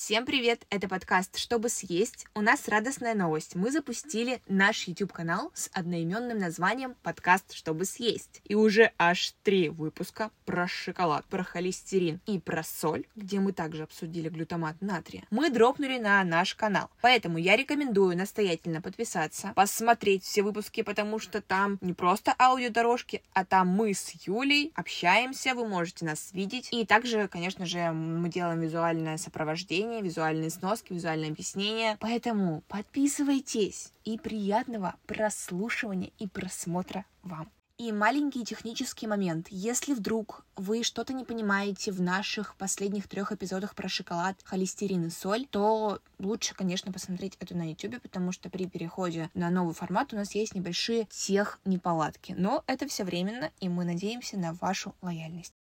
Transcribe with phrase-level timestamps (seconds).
[0.00, 0.64] Всем привет!
[0.70, 2.26] Это подкаст «Чтобы съесть».
[2.34, 3.56] У нас радостная новость.
[3.56, 8.40] Мы запустили наш YouTube-канал с одноименным названием «Подкаст «Чтобы съесть».
[8.44, 13.82] И уже аж три выпуска про шоколад, про холестерин и про соль, где мы также
[13.82, 16.88] обсудили глютамат натрия, мы дропнули на наш канал.
[17.02, 23.44] Поэтому я рекомендую настоятельно подписаться, посмотреть все выпуски, потому что там не просто аудиодорожки, а
[23.44, 26.68] там мы с Юлей общаемся, вы можете нас видеть.
[26.70, 31.96] И также, конечно же, мы делаем визуальное сопровождение объяснения, визуальные сноски, визуальное объяснение.
[32.00, 37.50] Поэтому подписывайтесь и приятного прослушивания и просмотра вам.
[37.78, 39.46] И маленький технический момент.
[39.50, 45.10] Если вдруг вы что-то не понимаете в наших последних трех эпизодах про шоколад, холестерин и
[45.10, 50.12] соль, то лучше, конечно, посмотреть это на YouTube, потому что при переходе на новый формат
[50.12, 52.34] у нас есть небольшие тех неполадки.
[52.36, 55.54] Но это все временно, и мы надеемся на вашу лояльность.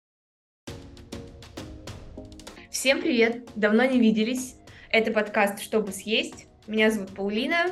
[2.84, 3.48] Всем привет!
[3.54, 4.56] Давно не виделись.
[4.90, 6.44] Это подкаст «Чтобы съесть».
[6.66, 7.70] Меня зовут Паулина,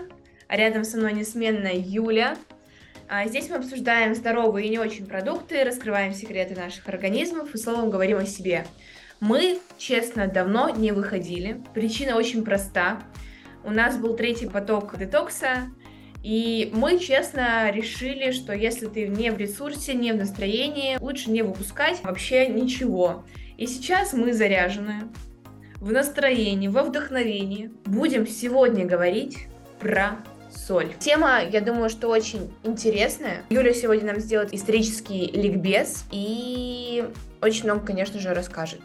[0.48, 2.34] а рядом со мной несменная Юля.
[3.10, 7.90] А здесь мы обсуждаем здоровые и не очень продукты, раскрываем секреты наших организмов и словом
[7.90, 8.64] говорим о себе.
[9.20, 11.62] Мы, честно, давно не выходили.
[11.74, 13.02] Причина очень проста.
[13.64, 15.70] У нас был третий поток детокса,
[16.24, 21.42] и мы, честно, решили, что если ты не в ресурсе, не в настроении, лучше не
[21.42, 23.26] выпускать вообще ничего.
[23.62, 25.04] И сейчас мы заряжены
[25.76, 27.70] в настроении, во вдохновении.
[27.84, 29.46] Будем сегодня говорить
[29.78, 30.16] про
[30.50, 30.92] соль.
[30.98, 33.44] Тема, я думаю, что очень интересная.
[33.50, 37.08] Юля сегодня нам сделает исторический ликбез и
[37.40, 38.80] очень много, конечно же, расскажет.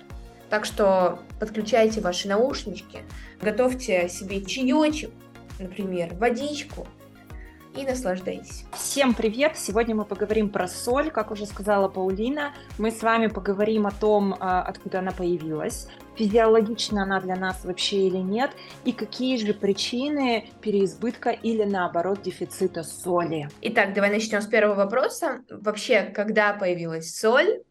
[0.51, 2.99] Так что подключайте ваши наушнички,
[3.41, 5.09] готовьте себе чаечек,
[5.57, 6.87] например, водичку,
[7.77, 8.65] и наслаждайтесь.
[8.73, 9.55] Всем привет!
[9.55, 12.53] Сегодня мы поговорим про соль, как уже сказала Паулина.
[12.79, 18.07] Мы с вами поговорим о том, а, откуда она появилась, физиологична она для нас вообще
[18.07, 18.49] или нет,
[18.83, 23.47] и какие же причины переизбытка или наоборот дефицита соли.
[23.61, 25.43] Итак, давай начнем с первого вопроса.
[25.49, 27.61] Вообще, когда появилась соль?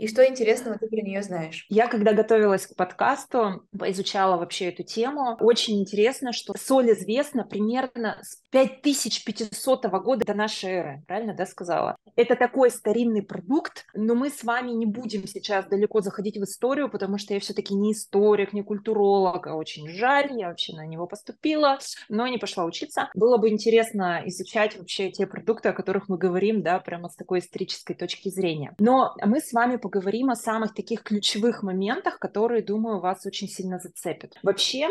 [0.00, 1.66] И что интересного ты про нее знаешь?
[1.68, 5.36] Я, когда готовилась к подкасту, изучала вообще эту тему.
[5.40, 11.04] Очень интересно, что соль известна примерно с 5500 года до нашей эры.
[11.06, 11.96] Правильно, да, сказала?
[12.16, 16.88] Это такой старинный продукт, но мы с вами не будем сейчас далеко заходить в историю,
[16.88, 21.06] потому что я все-таки не историк, не культуролог, а очень жаль, я вообще на него
[21.06, 21.78] поступила,
[22.08, 23.10] но не пошла учиться.
[23.14, 27.40] Было бы интересно изучать вообще те продукты, о которых мы говорим, да, прямо с такой
[27.40, 28.74] исторической точки зрения.
[28.78, 29.89] Но мы с вами поговорим
[30.30, 34.38] о самых таких ключевых моментах, которые, думаю, вас очень сильно зацепят.
[34.42, 34.88] Вообще,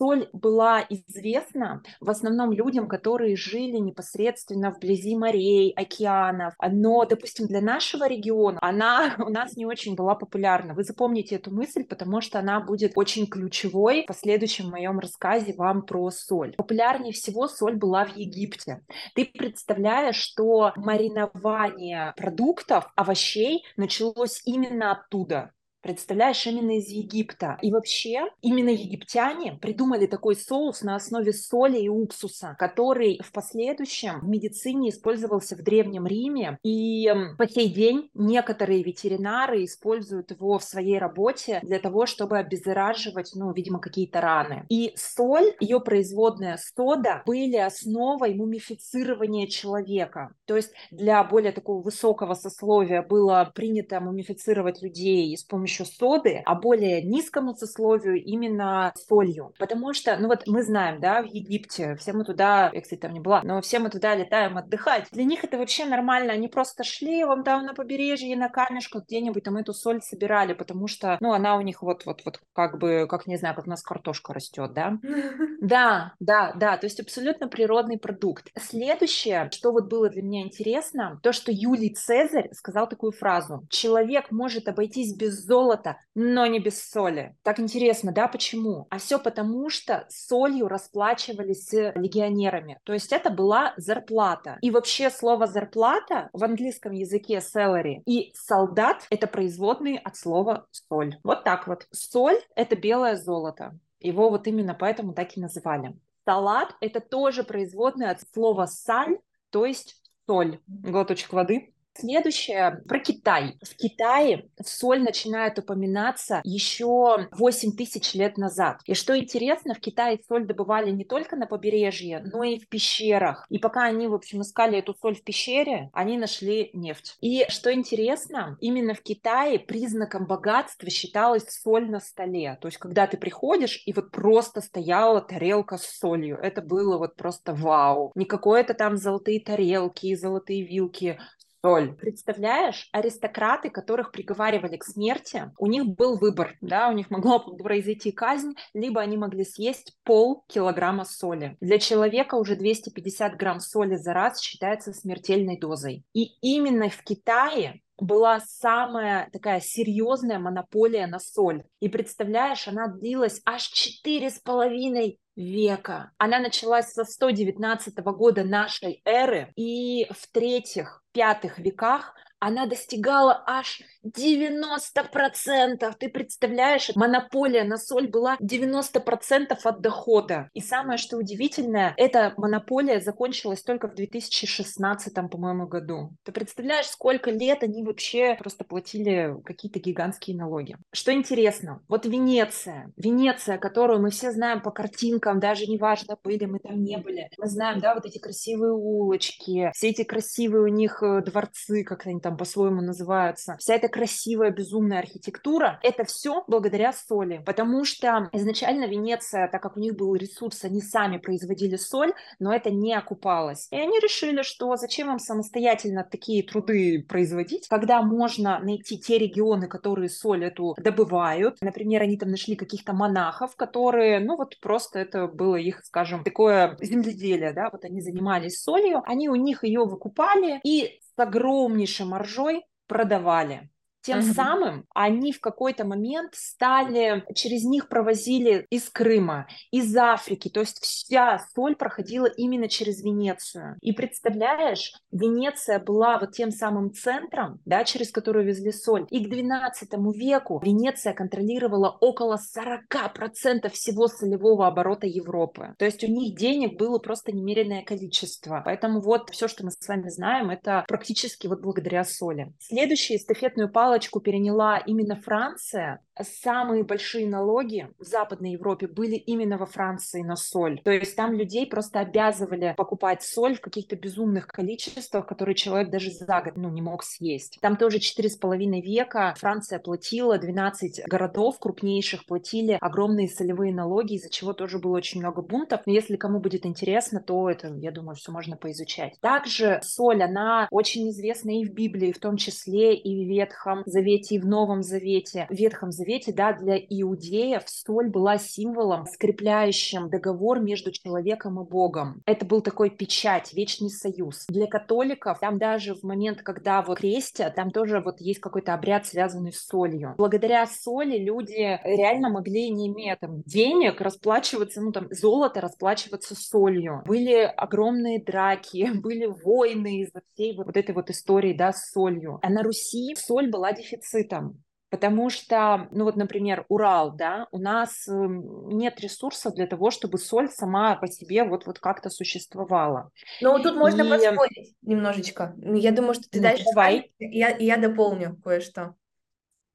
[0.00, 6.54] соль была известна в основном людям, которые жили непосредственно вблизи морей, океанов.
[6.60, 10.74] Но, допустим, для нашего региона она у нас не очень была популярна.
[10.74, 15.82] Вы запомните эту мысль, потому что она будет очень ключевой в последующем моем рассказе вам
[15.82, 16.54] про соль.
[16.56, 18.82] Популярнее всего соль была в Египте.
[19.14, 25.52] Ты представляешь, что маринование продуктов, овощей началось именно оттуда.
[25.82, 27.58] Представляешь, именно из Египта.
[27.62, 34.20] И вообще, именно египтяне придумали такой соус на основе соли и уксуса, который в последующем
[34.20, 36.58] в медицине использовался в Древнем Риме.
[36.62, 43.32] И по сей день некоторые ветеринары используют его в своей работе для того, чтобы обеззараживать,
[43.34, 44.66] ну, видимо, какие-то раны.
[44.68, 50.34] И соль, ее производная сода, были основой мумифицирования человека.
[50.50, 56.56] То есть для более такого высокого сословия было принято мумифицировать людей с помощью соды, а
[56.56, 59.54] более низкому сословию именно солью.
[59.60, 63.12] Потому что, ну вот мы знаем, да, в Египте, все мы туда, я, кстати, там
[63.12, 65.06] не была, но все мы туда летаем отдыхать.
[65.12, 69.44] Для них это вообще нормально, они просто шли вон там на побережье, на камешках где-нибудь
[69.44, 73.36] там эту соль собирали, потому что, ну, она у них вот-вот-вот как бы, как, не
[73.36, 74.98] знаю, как у нас картошка растет, да?
[75.60, 78.48] Да, да, да, то есть абсолютно природный продукт.
[78.58, 83.66] Следующее, что вот было для меня интересно, то, что Юлий Цезарь сказал такую фразу.
[83.70, 87.36] Человек может обойтись без золота, но не без соли.
[87.42, 88.86] Так интересно, да, почему?
[88.90, 92.78] А все потому, что солью расплачивались с легионерами.
[92.84, 94.58] То есть это была зарплата.
[94.62, 101.16] И вообще слово зарплата в английском языке salary и солдат это производные от слова соль.
[101.22, 101.86] Вот так вот.
[101.92, 103.78] Соль это белое золото.
[104.00, 105.94] Его вот именно поэтому так и называли.
[106.24, 109.18] Салат– это тоже производное от слова саль,
[109.50, 109.99] то есть
[110.30, 110.60] соль.
[110.68, 111.74] Глоточек воды.
[112.00, 113.58] Следующее про Китай.
[113.62, 118.80] В Китае соль начинает упоминаться еще 8 тысяч лет назад.
[118.86, 123.44] И что интересно, в Китае соль добывали не только на побережье, но и в пещерах.
[123.50, 127.18] И пока они, в общем, искали эту соль в пещере, они нашли нефть.
[127.20, 132.56] И что интересно, именно в Китае признаком богатства считалась соль на столе.
[132.62, 136.38] То есть, когда ты приходишь, и вот просто стояла тарелка с солью.
[136.40, 138.12] Это было вот просто вау.
[138.14, 141.18] Не какое-то там золотые тарелки, золотые вилки,
[141.64, 141.94] соль.
[141.94, 148.12] Представляешь, аристократы, которых приговаривали к смерти, у них был выбор, да, у них могла произойти
[148.12, 151.56] казнь, либо они могли съесть пол килограмма соли.
[151.60, 156.04] Для человека уже 250 грамм соли за раз считается смертельной дозой.
[156.14, 161.64] И именно в Китае была самая такая серьезная монополия на соль.
[161.80, 166.12] И представляешь, она длилась аж четыре с половиной века.
[166.18, 173.82] Она началась со 119 года нашей эры, и в третьих, пятых веках она достигала аж
[174.04, 175.94] 90%.
[175.98, 180.48] Ты представляешь, монополия на соль была 90% от дохода.
[180.54, 186.10] И самое, что удивительное, эта монополия закончилась только в 2016, по-моему, году.
[186.24, 190.76] Ты представляешь, сколько лет они вообще просто платили какие-то гигантские налоги.
[190.92, 196.58] Что интересно, вот Венеция, Венеция, которую мы все знаем по картинкам, даже неважно, были мы
[196.58, 197.28] там, не были.
[197.38, 202.06] Мы знаем, да, вот эти красивые улочки, все эти красивые у них э, дворцы, как
[202.06, 208.30] они там по-своему называются, вся эта красивая, безумная архитектура, это все благодаря соли, потому что
[208.32, 212.94] изначально Венеция, так как у них был ресурс, они сами производили соль, но это не
[212.94, 213.68] окупалось.
[213.70, 219.68] И они решили, что зачем им самостоятельно такие труды производить, когда можно найти те регионы,
[219.68, 221.58] которые соль эту добывают.
[221.60, 226.76] Например, они там нашли каких-то монахов, которые, ну вот просто это было их, скажем, такое
[226.80, 232.64] земледелие, да, вот они занимались солью, они у них ее выкупали и с огромнейшей маржой
[232.86, 233.70] продавали.
[234.02, 234.32] Тем uh-huh.
[234.32, 240.78] самым они в какой-то момент стали, через них провозили из Крыма, из Африки, то есть
[240.80, 243.76] вся соль проходила именно через Венецию.
[243.82, 249.06] И представляешь, Венеция была вот тем самым центром, да, через который везли соль.
[249.10, 255.74] И к 12 веку Венеция контролировала около 40% всего солевого оборота Европы.
[255.78, 258.62] То есть у них денег было просто немеренное количество.
[258.64, 262.52] Поэтому вот все, что мы с вами знаем, это практически вот благодаря соли.
[262.58, 269.56] Следующий эстафетную палку палочку переняла именно Франция, самые большие налоги в Западной Европе были именно
[269.56, 270.80] во Франции на соль.
[270.84, 276.10] То есть там людей просто обязывали покупать соль в каких-то безумных количествах, которые человек даже
[276.10, 277.58] за год ну, не мог съесть.
[277.60, 284.14] Там тоже четыре с половиной века Франция платила, 12 городов крупнейших платили огромные солевые налоги,
[284.14, 285.80] из-за чего тоже было очень много бунтов.
[285.86, 289.18] Но если кому будет интересно, то это, я думаю, все можно поизучать.
[289.20, 294.36] Также соль, она очень известна и в Библии, в том числе и в Ветхом Завете,
[294.36, 295.46] и в Новом Завете.
[295.48, 301.64] В Ветхом Завете Завете, да, для иудеев соль была символом, скрепляющим договор между человеком и
[301.64, 302.20] Богом.
[302.26, 304.46] Это был такой печать, вечный союз.
[304.48, 309.06] Для католиков там даже в момент, когда вот крестят, там тоже вот есть какой-то обряд,
[309.06, 310.16] связанный с солью.
[310.18, 317.04] Благодаря соли люди реально могли, не имея там денег, расплачиваться, ну там золото расплачиваться солью.
[317.06, 322.40] Были огромные драки, были войны из-за всей вот этой вот истории, да, с солью.
[322.42, 324.60] А на Руси соль была дефицитом.
[324.90, 330.18] Потому что, ну вот, например, Урал, да, у нас эм, нет ресурсов для того, чтобы
[330.18, 333.12] соль сама по себе вот, вот как-то существовала.
[333.40, 334.08] Ну, тут можно и...
[334.08, 335.54] поспорить немножечко.
[335.58, 337.12] Я думаю, что ты ну, дальше давай.
[337.20, 338.96] я, я дополню кое-что.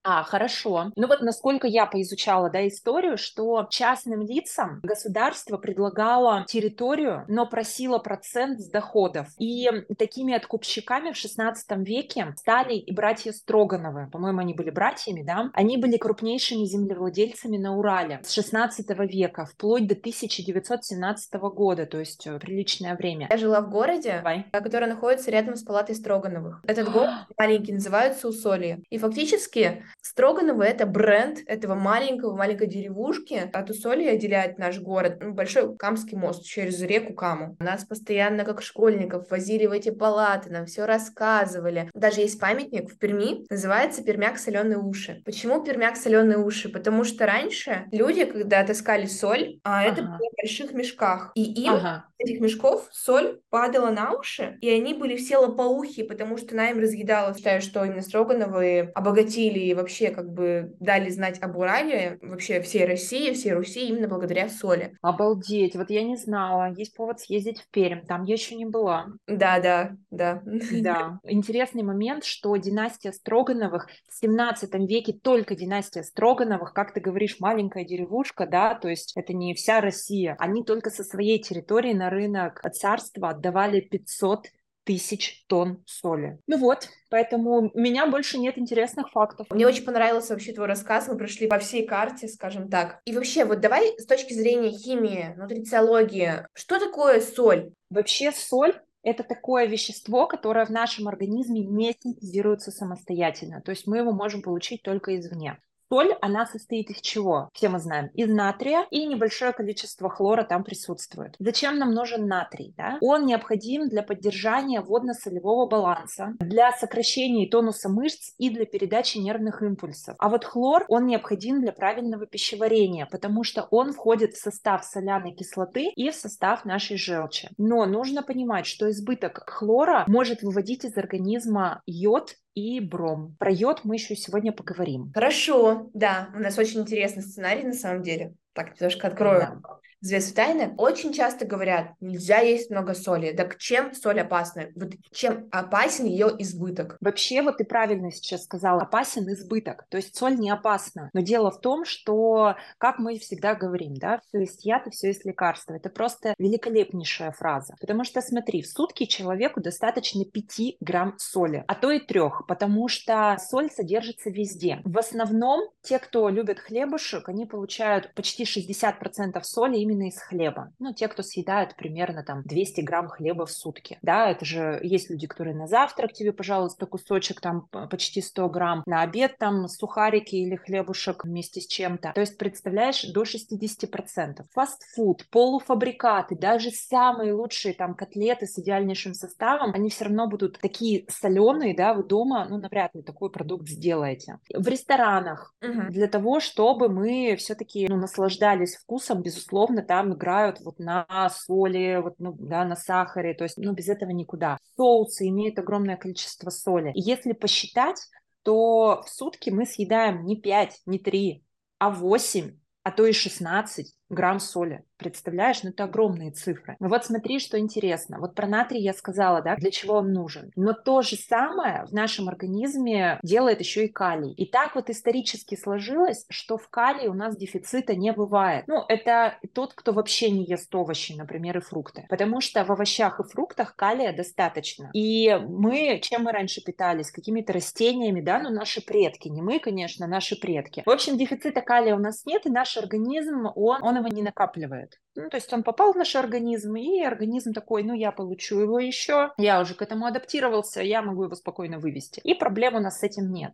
[0.07, 0.91] А, хорошо.
[0.95, 7.97] Ну вот насколько я поизучала, да, историю, что частным лицам государство предлагало территорию, но просило
[7.97, 9.29] процент с доходов.
[9.39, 14.07] И такими откупщиками в 16 веке стали и братья Строгановы.
[14.11, 15.49] По-моему, они были братьями, да?
[15.53, 22.27] Они были крупнейшими землевладельцами на Урале с 16 века вплоть до 1917 года, то есть
[22.27, 23.27] э, приличное время.
[23.31, 24.45] Я жила в городе, Давай.
[24.51, 26.61] который находится рядом с палатой Строгановых.
[26.67, 27.09] Этот город
[27.39, 28.83] маленький, называется Усолье.
[28.91, 33.49] И фактически Строганово— это бренд этого маленького, маленькой деревушки.
[33.51, 37.57] От Усолья отделяет наш город ну, большой Камский мост через реку Каму.
[37.59, 41.89] Нас постоянно, как школьников, возили в эти палаты, нам все рассказывали.
[41.93, 45.21] Даже есть памятник в Перми, называется Пермяк соленые уши.
[45.25, 46.69] Почему Пермяк соленые уши?
[46.69, 49.91] Потому что раньше люди, когда таскали соль, а ага.
[49.91, 54.69] это было в больших мешках, и им ага этих мешков соль падала на уши, и
[54.69, 57.33] они были все лопоухие, потому что она им разъедала.
[57.35, 63.33] Считаю, что именно Строгановы обогатили вообще как бы дали знать об Урале, вообще всей России,
[63.33, 64.97] всей Руси именно благодаря соли.
[65.01, 69.07] Обалдеть, вот я не знала, есть повод съездить в Пермь, там я еще не была.
[69.27, 70.41] Да, да, да.
[70.81, 77.39] Да, интересный момент, что династия Строгановых в 17 веке, только династия Строгановых, как ты говоришь,
[77.39, 82.09] маленькая деревушка, да, то есть это не вся Россия, они только со своей территории на
[82.09, 84.47] рынок царства отдавали 500
[84.85, 86.39] тысяч тонн соли.
[86.47, 89.47] Ну вот, поэтому у меня больше нет интересных фактов.
[89.49, 93.01] Мне очень понравился вообще твой рассказ, мы прошли по всей карте, скажем так.
[93.05, 97.71] И вообще, вот давай с точки зрения химии, нутрициологии, что такое соль?
[97.89, 103.61] Вообще соль это такое вещество, которое в нашем организме не синтезируется самостоятельно.
[103.61, 105.59] То есть мы его можем получить только извне.
[105.89, 107.49] Соль, она состоит из чего?
[107.53, 108.07] Все мы знаем.
[108.15, 111.35] Из натрия и небольшое количество хлора там присутствует.
[111.39, 112.73] Зачем нам нужен натрий?
[112.75, 112.97] Да?
[113.01, 120.15] Он необходим для поддержания водно-солевого баланса, для сокращения тонуса мышц и для передачи нервных импульсов.
[120.17, 125.33] А вот хлор, он необходим для правильного пищеварения, потому что он входит в состав соляной
[125.33, 127.49] кислоты и в состав нашей желчи.
[127.57, 133.35] Но нужно понимать, что избыток хлора может выводить из организма йод и бром.
[133.37, 135.11] Про йод мы еще сегодня поговорим.
[135.13, 138.33] Хорошо, да, у нас очень интересный сценарий на самом деле.
[138.53, 139.61] Так, немножко открою.
[139.61, 143.31] Да завесу тайны, очень часто говорят, нельзя есть много соли.
[143.31, 144.67] Так чем соль опасна?
[144.75, 146.97] Вот чем опасен ее избыток?
[147.01, 149.85] Вообще, вот ты правильно сейчас сказала, опасен избыток.
[149.89, 151.09] То есть соль не опасна.
[151.13, 155.07] Но дело в том, что, как мы всегда говорим, да, все есть яд и все
[155.07, 155.73] есть лекарство.
[155.73, 157.75] Это просто великолепнейшая фраза.
[157.79, 162.87] Потому что, смотри, в сутки человеку достаточно 5 грамм соли, а то и трех, потому
[162.87, 164.81] что соль содержится везде.
[164.83, 170.71] В основном те, кто любит хлебушек, они получают почти 60% соли именно именно из хлеба.
[170.79, 173.97] Ну, те, кто съедают примерно там 200 грамм хлеба в сутки.
[174.01, 178.83] Да, это же есть люди, которые на завтрак тебе, пожалуйста, кусочек там почти 100 грамм,
[178.85, 182.11] на обед там сухарики или хлебушек вместе с чем-то.
[182.13, 184.45] То есть, представляешь, до 60%.
[184.51, 191.05] Фастфуд, полуфабрикаты, даже самые лучшие там котлеты с идеальнейшим составом, они все равно будут такие
[191.09, 194.39] соленые, да, вы дома, ну, навряд ли такой продукт сделаете.
[194.53, 195.91] В ресторанах угу.
[195.91, 202.15] для того, чтобы мы все-таки ну, наслаждались вкусом, безусловно, там играют вот на соли, вот,
[202.19, 204.57] ну, да, на сахаре, то есть, ну, без этого никуда.
[204.75, 206.91] Соусы имеют огромное количество соли.
[206.93, 207.99] И если посчитать,
[208.43, 211.43] то в сутки мы съедаем не 5, не 3,
[211.79, 214.83] а 8, а то и 16 грамм соли.
[214.97, 216.77] Представляешь, ну это огромные цифры.
[216.79, 218.19] Ну вот смотри, что интересно.
[218.19, 220.51] Вот про натрий я сказала, да, для чего он нужен.
[220.55, 224.31] Но то же самое в нашем организме делает еще и калий.
[224.33, 228.65] И так вот исторически сложилось, что в калии у нас дефицита не бывает.
[228.67, 232.05] Ну, это тот, кто вообще не ест овощи, например, и фрукты.
[232.09, 234.89] Потому что в овощах и фруктах калия достаточно.
[234.93, 237.11] И мы, чем мы раньше питались?
[237.11, 240.83] Какими-то растениями, да, ну наши предки, не мы, конечно, наши предки.
[240.85, 244.99] В общем, дефицита калия у нас нет, и наш организм, он, он его не накапливает.
[245.15, 248.79] Ну, то есть он попал в наш организм, и организм такой, ну, я получу его
[248.79, 252.19] еще, я уже к этому адаптировался, я могу его спокойно вывести.
[252.21, 253.53] И проблем у нас с этим нет.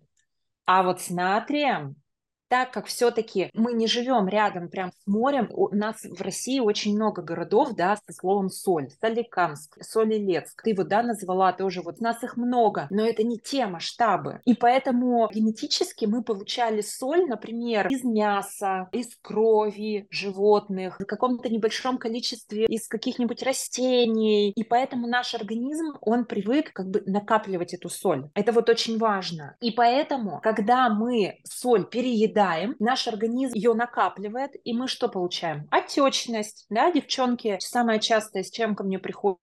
[0.65, 2.00] А вот с натрием
[2.51, 6.93] так как все-таки мы не живем рядом прям с морем, у нас в России очень
[6.93, 8.89] много городов, да, со словом соль.
[8.99, 10.61] Соликамск, Солилецк.
[10.61, 14.41] Ты вот, да, назвала тоже, вот нас их много, но это не те масштабы.
[14.43, 21.97] И поэтому генетически мы получали соль, например, из мяса, из крови животных, в каком-то небольшом
[21.97, 24.51] количестве из каких-нибудь растений.
[24.51, 28.29] И поэтому наш организм, он привык как бы накапливать эту соль.
[28.33, 29.55] Это вот очень важно.
[29.61, 35.67] И поэтому, когда мы соль переедаем, съедаем, наш организм ее накапливает, и мы что получаем?
[35.71, 39.39] Отечность, да, девчонки, самое частое, с чем ко мне приходят,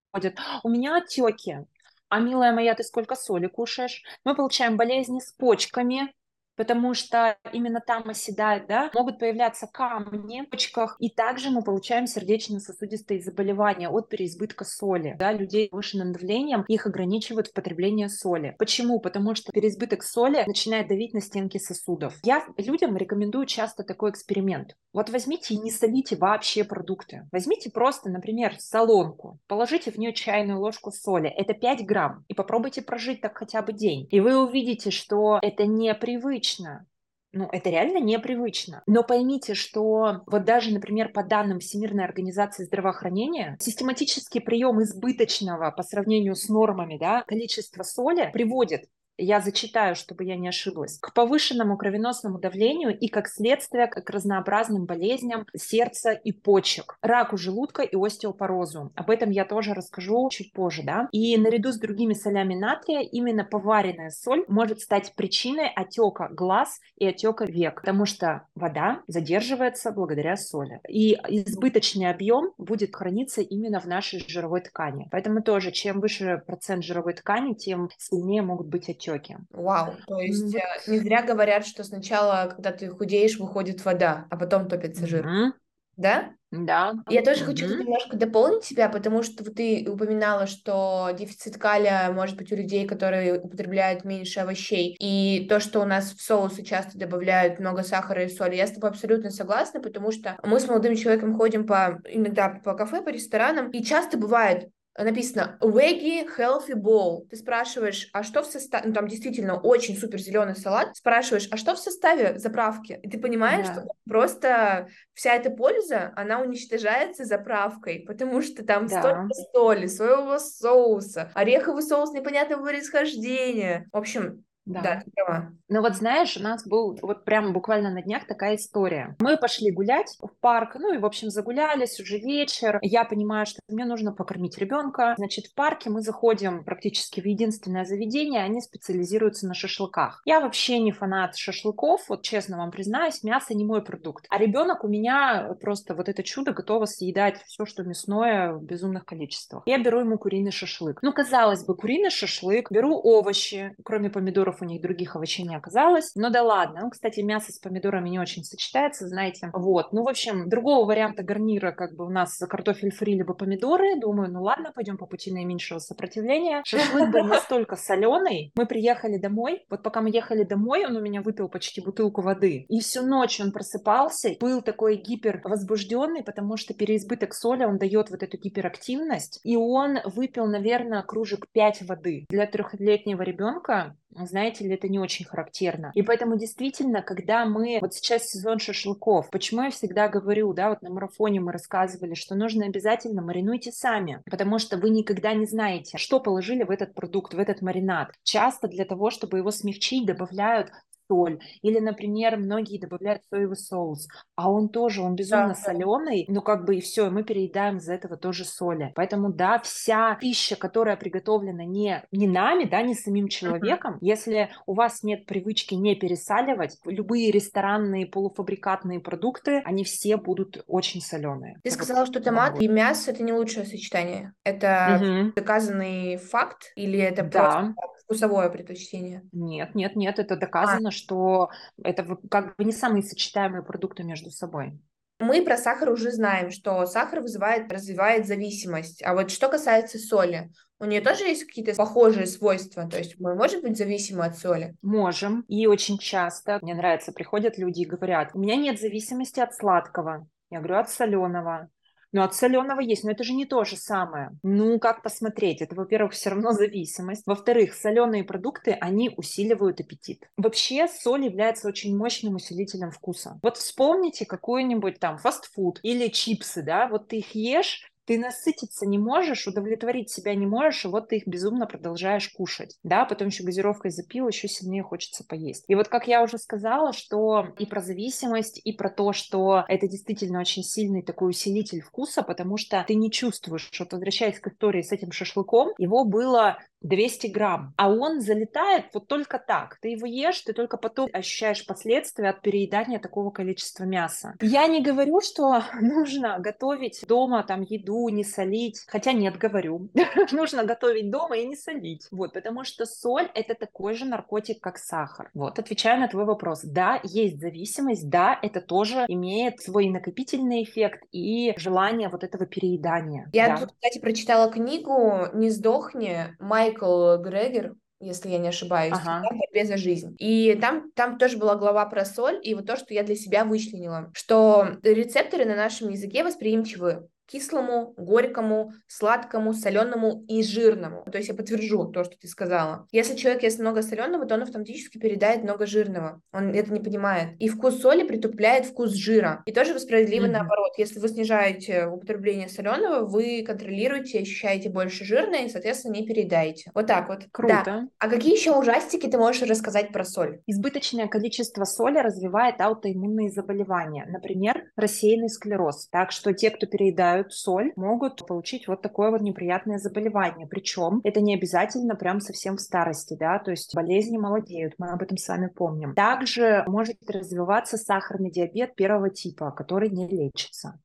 [0.62, 1.66] у меня отеки,
[2.08, 4.02] а, милая моя, ты сколько соли кушаешь?
[4.24, 6.12] Мы получаем болезни с почками,
[6.58, 12.06] потому что именно там оседают, да, могут появляться камни в почках, и также мы получаем
[12.06, 18.56] сердечно-сосудистые заболевания от переизбытка соли, да, людей с повышенным давлением, их ограничивают в потреблении соли.
[18.58, 18.98] Почему?
[18.98, 22.14] Потому что переизбыток соли начинает давить на стенки сосудов.
[22.24, 24.76] Я людям рекомендую часто такой эксперимент.
[24.92, 27.28] Вот возьмите и не солите вообще продукты.
[27.30, 32.82] Возьмите просто, например, солонку, положите в нее чайную ложку соли, это 5 грамм, и попробуйте
[32.82, 34.08] прожить так хотя бы день.
[34.10, 36.86] И вы увидите, что это непривычно непривычно.
[37.32, 38.82] Ну, это реально непривычно.
[38.86, 45.82] Но поймите, что вот даже, например, по данным Всемирной организации здравоохранения, систематический прием избыточного по
[45.82, 48.86] сравнению с нормами да, количества соли приводит
[49.18, 54.86] я зачитаю, чтобы я не ошиблась, к повышенному кровеносному давлению и, как следствие, к разнообразным
[54.86, 58.92] болезням сердца и почек, раку желудка и остеопорозу.
[58.94, 61.08] Об этом я тоже расскажу чуть позже, да.
[61.12, 67.06] И наряду с другими солями натрия именно поваренная соль может стать причиной отека глаз и
[67.06, 70.80] отека век, потому что вода задерживается благодаря соли.
[70.88, 75.08] И избыточный объем будет храниться именно в нашей жировой ткани.
[75.10, 79.07] Поэтому тоже, чем выше процент жировой ткани, тем сильнее могут быть отеки.
[79.50, 80.54] Вау, то есть вот.
[80.54, 85.26] Э, не зря говорят, что сначала, когда ты худеешь, выходит вода, а потом топится жир.
[85.26, 85.52] Mm-hmm.
[85.96, 86.30] Да?
[86.50, 86.94] Да.
[87.10, 87.46] Я тоже mm-hmm.
[87.46, 92.56] хочу тут немножко дополнить тебя, потому что ты упоминала, что дефицит калия может быть у
[92.56, 97.82] людей, которые употребляют меньше овощей, и то, что у нас в соусы часто добавляют много
[97.82, 98.56] сахара и соли.
[98.56, 102.74] Я с тобой абсолютно согласна, потому что мы с молодым человеком ходим по иногда по
[102.74, 104.70] кафе, по ресторанам, и часто бывает
[105.04, 107.26] написано veggie healthy bowl.
[107.28, 111.56] Ты спрашиваешь, а что в составе, ну, там действительно очень супер зеленый салат, спрашиваешь, а
[111.56, 112.98] что в составе заправки?
[113.02, 113.72] И ты понимаешь, да.
[113.74, 119.00] что просто вся эта польза, она уничтожается заправкой, потому что там да.
[119.00, 123.88] столько соли, соевого соуса, ореховый соус непонятного происхождения.
[123.92, 124.82] В общем, да.
[124.82, 125.52] да, ты права.
[125.68, 129.16] Ну вот знаешь, у нас был вот прямо буквально на днях такая история.
[129.20, 132.78] Мы пошли гулять в парк, ну и в общем загулялись, уже вечер.
[132.82, 135.14] Я понимаю, что мне нужно покормить ребенка.
[135.16, 140.22] Значит, в парке мы заходим практически в единственное заведение, они специализируются на шашлыках.
[140.24, 144.26] Я вообще не фанат шашлыков, вот честно вам признаюсь, мясо не мой продукт.
[144.28, 149.04] А ребенок у меня просто вот это чудо готово съедать все, что мясное в безумных
[149.04, 149.62] количествах.
[149.66, 151.00] Я беру ему куриный шашлык.
[151.02, 156.12] Ну, казалось бы, куриный шашлык, беру овощи, кроме помидоров у них других овощей не оказалось.
[156.14, 156.80] Но да ладно.
[156.82, 159.50] Ну, кстати, мясо с помидорами не очень сочетается, знаете.
[159.52, 159.92] Вот.
[159.92, 163.98] Ну, в общем, другого варианта гарнира как бы у нас картофель фри либо помидоры.
[164.00, 166.62] Думаю, ну ладно, пойдем по пути наименьшего сопротивления.
[166.64, 168.52] Шашлык был настолько соленый.
[168.54, 169.64] Мы приехали домой.
[169.70, 172.66] Вот пока мы ехали домой, он у меня выпил почти бутылку воды.
[172.68, 178.22] И всю ночь он просыпался, был такой гипервозбужденный, потому что переизбыток соли, он дает вот
[178.22, 179.40] эту гиперактивность.
[179.44, 182.26] И он выпил, наверное, кружек 5 воды.
[182.28, 185.92] Для трехлетнего ребенка знаете ли, это не очень характерно.
[185.94, 190.82] И поэтому действительно, когда мы, вот сейчас сезон шашлыков, почему я всегда говорю, да, вот
[190.82, 195.98] на марафоне мы рассказывали, что нужно обязательно маринуйте сами, потому что вы никогда не знаете,
[195.98, 198.12] что положили в этот продукт, в этот маринад.
[198.22, 200.70] Часто для того, чтобы его смягчить, добавляют
[201.08, 201.40] соль.
[201.62, 206.64] Или, например, многие добавляют соевый соус, а он тоже, он безумно да, соленый, ну как
[206.64, 208.92] бы и все, мы переедаем из-за этого тоже соли.
[208.94, 213.98] Поэтому, да, вся пища, которая приготовлена не, не нами, да, не самим человеком, uh-huh.
[214.00, 221.00] если у вас нет привычки не пересаливать, любые ресторанные полуфабрикатные продукты, они все будут очень
[221.00, 221.58] соленые.
[221.62, 224.32] Ты сказала, что томат и мясо это не лучшее сочетание.
[224.44, 225.34] Это uh-huh.
[225.34, 227.30] доказанный факт или это да.
[227.30, 229.22] просто вкусовое предпочтение?
[229.32, 230.92] Нет, нет, нет, это доказано, а.
[230.92, 231.50] что
[231.82, 234.78] это как бы не самые сочетаемые продукты между собой.
[235.20, 239.02] Мы про сахар уже знаем, что сахар вызывает, развивает зависимость.
[239.02, 242.88] А вот что касается соли, у нее тоже есть какие-то похожие свойства?
[242.88, 244.76] То есть мы можем быть зависимы от соли?
[244.80, 245.40] Можем.
[245.48, 250.28] И очень часто, мне нравится, приходят люди и говорят, у меня нет зависимости от сладкого.
[250.50, 251.68] Я говорю, от соленого.
[252.12, 254.30] Ну, от соленого есть, но это же не то же самое.
[254.42, 255.60] Ну, как посмотреть?
[255.60, 257.26] Это, во-первых, все равно зависимость.
[257.26, 260.28] Во-вторых, соленые продукты, они усиливают аппетит.
[260.36, 263.38] Вообще, соль является очень мощным усилителем вкуса.
[263.42, 268.96] Вот вспомните какой-нибудь там фастфуд или чипсы, да, вот ты их ешь, ты насытиться не
[268.96, 273.44] можешь, удовлетворить себя не можешь, и вот ты их безумно продолжаешь кушать, да, потом еще
[273.44, 275.64] газировкой запил, еще сильнее хочется поесть.
[275.68, 279.86] И вот как я уже сказала, что и про зависимость, и про то, что это
[279.86, 284.80] действительно очень сильный такой усилитель вкуса, потому что ты не чувствуешь, вот возвращаясь к истории
[284.80, 289.78] с этим шашлыком, его было 200 грамм, а он залетает вот только так.
[289.80, 294.34] Ты его ешь, ты только потом ощущаешь последствия от переедания такого количества мяса.
[294.40, 299.88] Я не говорю, что нужно готовить дома там еду, не солить, хотя нет, говорю.
[300.32, 302.06] нужно готовить дома и не солить.
[302.10, 305.30] Вот, потому что соль это такой же наркотик, как сахар.
[305.34, 306.62] Вот, отвечаю на твой вопрос.
[306.62, 313.28] Да, есть зависимость, да, это тоже имеет свой накопительный эффект и желание вот этого переедания.
[313.32, 313.56] Я да.
[313.58, 319.22] тут, кстати, прочитала книгу «Не сдохни», Май Майкл Грегер, если я не ошибаюсь, ага.
[319.28, 320.14] борьбе за жизнь.
[320.18, 323.44] И там, там тоже была глава про соль, и вот то, что я для себя
[323.44, 331.04] вычленила, что рецепторы на нашем языке восприимчивы кислому, горькому, сладкому, соленому и жирному.
[331.10, 332.86] То есть я подтвержу то, что ты сказала.
[332.90, 336.20] Если человек ест много соленого, то он автоматически передает много жирного.
[336.32, 337.36] Он это не понимает.
[337.38, 339.42] И вкус соли притупляет вкус жира.
[339.46, 340.30] И тоже справедливо mm-hmm.
[340.30, 340.72] наоборот.
[340.78, 346.70] Если вы снижаете употребление соленого, вы контролируете, ощущаете больше жирное и, соответственно, не переедаете.
[346.74, 347.24] Вот так вот.
[347.30, 347.62] Круто.
[347.64, 347.88] Да.
[347.98, 350.40] А какие еще ужастики ты можешь рассказать про соль?
[350.46, 354.06] Избыточное количество соли развивает аутоиммунные заболевания.
[354.08, 355.88] Например, рассеянный склероз.
[355.90, 360.46] Так что те, кто переедают соль, могут получить вот такое вот неприятное заболевание.
[360.46, 365.02] Причем это не обязательно прям совсем в старости, да, то есть болезни молодеют, мы об
[365.02, 365.94] этом с вами помним.
[365.94, 370.80] Также может развиваться сахарный диабет первого типа, который не лечится.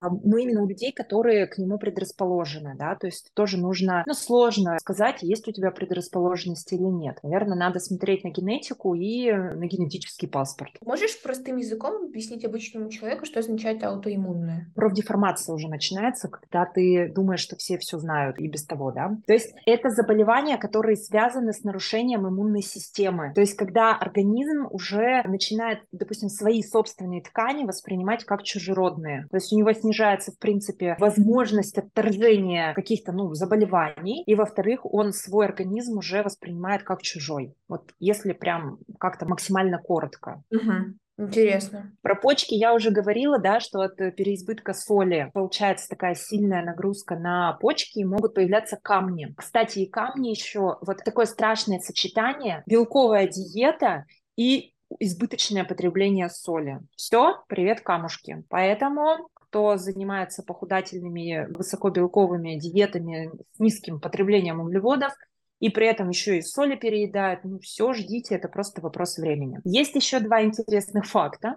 [0.00, 4.14] А, ну, именно у людей, которые к нему предрасположены, да, то есть тоже нужно, ну,
[4.14, 7.18] сложно сказать, есть у тебя предрасположенность или нет.
[7.22, 10.72] Наверное, надо смотреть на генетику и на генетический паспорт.
[10.84, 14.70] Можешь простым языком объяснить обычному человеку, что означает аутоиммунное?
[14.74, 19.16] Профдеформация уже начинается, когда ты думаешь, что все все знают и без того, да.
[19.26, 23.32] То есть это заболевания, которые связаны с нарушением иммунной системы.
[23.34, 29.26] То есть когда организм уже начинает, допустим, свои собственные ткани воспринимать как чужеродные.
[29.30, 35.12] То есть у него снижается, в принципе, возможность отторжения каких-то, ну, заболеваний, и, во-вторых, он
[35.12, 37.54] свой организм уже воспринимает как чужой.
[37.68, 40.42] Вот если прям как-то максимально коротко.
[40.50, 40.96] Угу.
[41.18, 41.92] Интересно.
[42.02, 47.54] Про почки я уже говорила, да, что от переизбытка соли получается такая сильная нагрузка на
[47.54, 49.32] почки и могут появляться камни.
[49.34, 54.04] Кстати, и камни еще, вот такое страшное сочетание, белковая диета
[54.36, 56.80] и избыточное потребление соли.
[56.96, 58.44] Все, привет, камушки.
[58.48, 65.14] Поэтому кто занимается похудательными высокобелковыми диетами с низким потреблением углеводов,
[65.60, 69.60] и при этом еще и соли переедают, ну все, ждите, это просто вопрос времени.
[69.64, 71.54] Есть еще два интересных факта,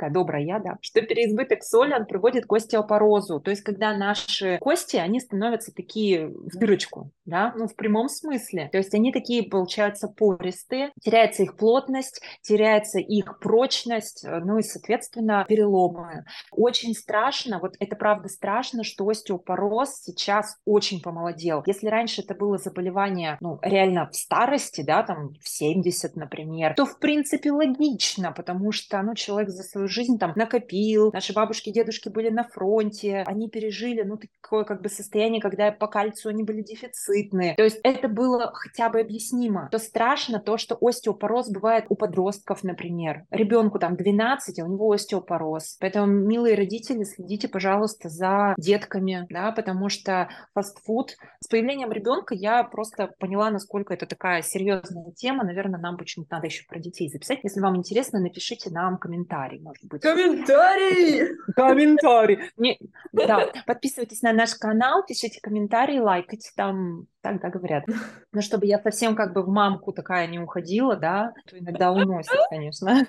[0.00, 4.58] такая добрая я, да, что переизбыток соли, он приводит к остеопорозу, то есть когда наши
[4.58, 9.42] кости, они становятся такие в дырочку, да, ну в прямом смысле, то есть они такие,
[9.42, 16.24] получаются, пористые, теряется их плотность, теряется их прочность, ну и, соответственно, переломы.
[16.50, 21.62] Очень страшно, вот это правда страшно, что остеопороз сейчас очень помолодел.
[21.66, 26.86] Если раньше это было заболевание ну, реально в старости, да, там в 70, например, то,
[26.86, 32.08] в принципе, логично, потому что, ну, человек за свою жизнь там накопил, наши бабушки, дедушки
[32.08, 36.62] были на фронте, они пережили, ну, такое как бы состояние, когда по кальцию они были
[36.62, 37.54] дефицитные.
[37.56, 39.68] То есть это было хотя бы объяснимо.
[39.70, 43.24] То страшно то, что остеопороз бывает у подростков, например.
[43.30, 45.76] Ребенку там 12, а у него остеопороз.
[45.80, 52.62] Поэтому, милые родители, следите, пожалуйста, за детками, да, потому что фастфуд с появлением ребенка я
[52.64, 55.44] просто поняла, насколько это такая серьезная тема.
[55.44, 57.40] Наверное, нам почему-то надо еще про детей записать.
[57.42, 60.02] Если вам интересно, напишите нам комментарий, может быть.
[60.02, 61.36] Комментарий!
[61.54, 62.38] Комментарий!
[62.56, 62.78] Не,
[63.12, 67.84] да, подписывайтесь на наш канал, пишите комментарии, лайкайте там так, да, говорят.
[68.32, 72.32] Но чтобы я совсем как бы в мамку такая не уходила, да, то иногда уносит,
[72.48, 73.06] конечно.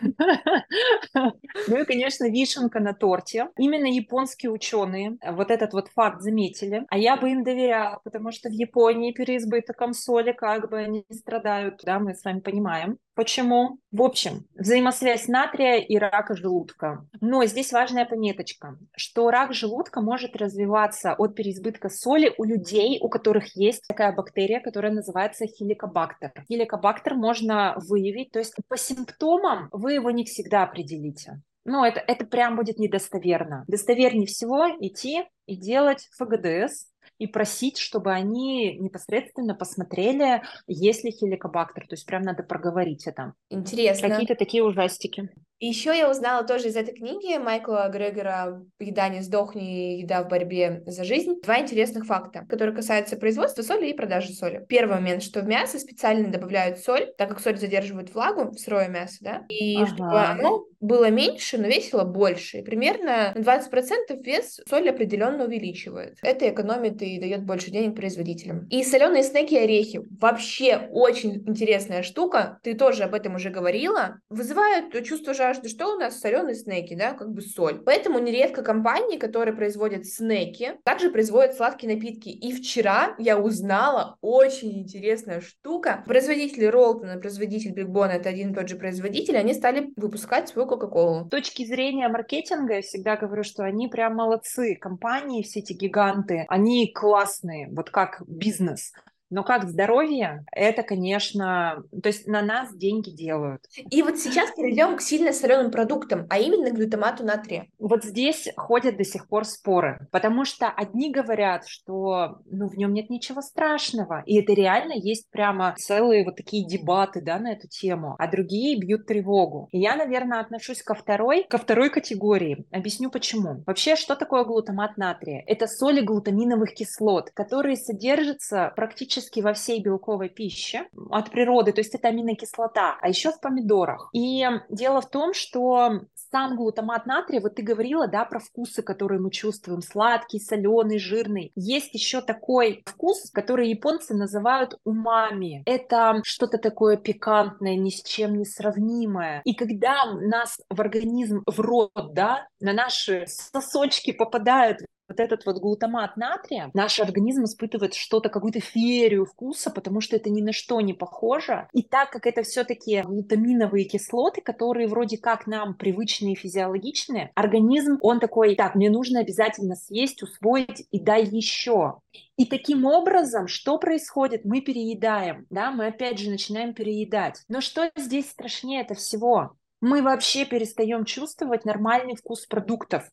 [1.14, 3.50] Ну и, конечно, вишенка на торте.
[3.58, 8.50] Именно японские ученые вот этот вот факт заметили, а я бы им доверяла, потому что
[8.50, 12.98] в Японии переизбытоком соли как бы они страдают, да, мы с вами понимаем.
[13.14, 13.80] Почему?
[13.92, 17.06] В общем, взаимосвязь натрия и рака желудка.
[17.20, 23.10] Но здесь важная пометочка, что рак желудка может развиваться от переизбытка соли у людей, у
[23.10, 26.32] которых есть такая бактерия, которая называется хеликобактер.
[26.48, 31.42] Хеликобактер можно выявить, то есть по симптомам вы его не всегда определите.
[31.64, 33.66] Ну, это, это прям будет недостоверно.
[33.68, 36.88] Достовернее всего идти и делать ФГДС,
[37.22, 41.88] и просить, чтобы они непосредственно посмотрели, есть ли хеликобактер.
[41.88, 43.34] То есть прям надо проговорить это.
[43.52, 44.10] Интересно.
[44.10, 45.30] Какие-то такие ужастики.
[45.60, 50.82] Еще я узнала тоже из этой книги Майкла Грегора «Еда не сдохни, еда в борьбе
[50.88, 54.66] за жизнь» два интересных факта, которые касаются производства соли и продажи соли.
[54.68, 58.88] Первый момент, что в мясо специально добавляют соль, так как соль задерживает влагу в сырое
[58.88, 59.86] мясо, да, и ага.
[59.86, 62.58] чтобы оно было меньше, но весило больше.
[62.58, 66.18] И примерно на 20% вес соль определенно увеличивает.
[66.24, 68.68] Это экономит и дает больше денег производителям.
[68.70, 70.02] И соленые снеки и орехи.
[70.20, 72.60] Вообще очень интересная штука.
[72.64, 74.20] Ты тоже об этом уже говорила.
[74.30, 77.82] Вызывают чувство жажды что у нас соленые снеки, да, как бы соль.
[77.84, 82.30] Поэтому нередко компании, которые производят снеки, также производят сладкие напитки.
[82.30, 86.04] И вчера я узнала очень интересная штука.
[86.06, 91.26] Производитель Ролтона, производитель Бигбона, это один и тот же производитель, они стали выпускать свою Кока-Колу.
[91.26, 94.76] С точки зрения маркетинга, я всегда говорю, что они прям молодцы.
[94.76, 98.94] Компании, все эти гиганты, они классные, вот как бизнес.
[99.32, 103.64] Но как здоровье, это, конечно, то есть на нас деньги делают.
[103.90, 107.68] И вот сейчас перейдем к сильно соленым продуктам, а именно глютамату натрия.
[107.80, 112.94] Вот здесь ходят до сих пор споры, потому что одни говорят, что ну, в нем
[112.94, 117.70] нет ничего страшного, и это реально есть прямо целые вот такие дебаты да, на эту
[117.70, 119.70] тему, а другие бьют тревогу.
[119.72, 122.66] И я, наверное, отношусь ко второй, ко второй категории.
[122.72, 123.64] Объясню почему.
[123.66, 125.42] Вообще, что такое глутамат натрия?
[125.48, 131.96] Это соли глутаминовых кислот, которые содержатся практически во всей белковой пище от природы, то есть
[131.96, 134.10] это аминокислота, а еще в помидорах.
[134.14, 139.20] И дело в том, что сам глутамат натрия, вот ты говорила, да, про вкусы, которые
[139.20, 141.52] мы чувствуем, сладкий, соленый, жирный.
[141.56, 145.64] Есть еще такой вкус, который японцы называют умами.
[145.66, 149.42] Это что-то такое пикантное, ни с чем не сравнимое.
[149.44, 154.80] И когда нас в организм, в рот, да, на наши сосочки попадают
[155.12, 160.30] вот этот вот глутамат натрия, наш организм испытывает что-то, какую-то феерию вкуса, потому что это
[160.30, 161.68] ни на что не похоже.
[161.74, 168.20] И так как это все-таки глутаминовые кислоты, которые вроде как нам привычные физиологичные, организм, он
[168.20, 172.00] такой, так, мне нужно обязательно съесть, усвоить и дай еще.
[172.38, 174.46] И таким образом, что происходит?
[174.46, 177.44] Мы переедаем, да, мы опять же начинаем переедать.
[177.50, 179.52] Но что здесь страшнее это всего?
[179.82, 183.10] Мы вообще перестаем чувствовать нормальный вкус продуктов.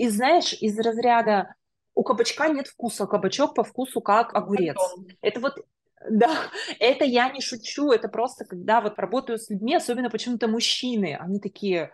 [0.00, 1.56] И знаешь, из разряда
[1.94, 4.78] у кабачка нет вкуса, кабачок по вкусу как огурец.
[5.20, 5.56] Это вот
[6.08, 6.30] да,
[6.78, 11.38] это я не шучу, это просто когда вот работаю с людьми, особенно почему-то мужчины, они
[11.38, 11.90] такие,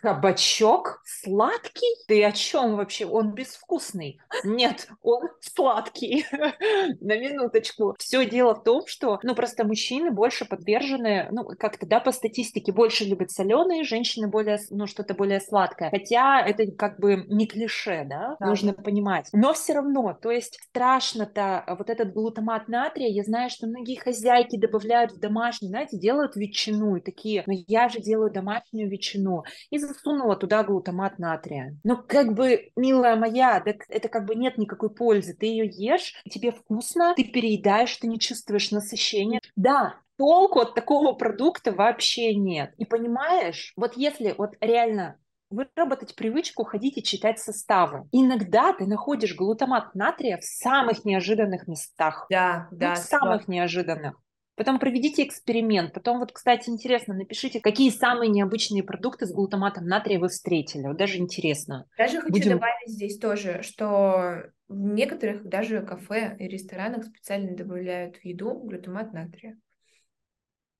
[0.00, 1.94] Кабачок сладкий?
[2.08, 3.04] Ты о чем вообще?
[3.04, 4.18] Он безвкусный.
[4.44, 6.24] Нет, он сладкий.
[7.00, 7.94] На минуточку.
[7.98, 12.72] Все дело в том, что, ну, просто мужчины больше подвержены, ну, как-то, да, по статистике
[12.72, 15.90] больше любят соленые, женщины более, ну, что-то более сладкое.
[15.90, 18.46] Хотя это как бы не клише, да, да.
[18.46, 19.28] нужно понимать.
[19.34, 24.56] Но все равно, то есть страшно-то вот этот глутамат натрия, я знаю, что многие хозяйки
[24.56, 29.44] добавляют в домашний, знаете, делают ветчину и такие, но я же делаю домашнюю ветчину.
[29.68, 31.76] И засунула туда глутамат натрия.
[31.84, 35.34] Ну, как бы, милая моя, так это как бы нет никакой пользы.
[35.34, 39.40] Ты ее ешь, тебе вкусно, ты переедаешь, ты не чувствуешь насыщения.
[39.56, 42.74] Да, толку от такого продукта вообще нет.
[42.78, 45.16] И понимаешь, вот если вот реально
[45.50, 48.08] выработать привычку ходить и читать составы.
[48.12, 52.26] Иногда ты находишь глутамат натрия в самых неожиданных местах.
[52.30, 52.94] Да, ну, да.
[52.94, 53.52] В самых да.
[53.52, 54.14] неожиданных.
[54.60, 55.94] Потом проведите эксперимент.
[55.94, 60.86] Потом вот, кстати, интересно, напишите, какие самые необычные продукты с глутаматом натрия вы встретили.
[60.86, 61.86] Вот даже интересно.
[61.96, 62.50] Даже хочу Будем...
[62.50, 69.14] добавить здесь тоже, что в некоторых даже кафе и ресторанах специально добавляют в еду глутамат
[69.14, 69.56] натрия.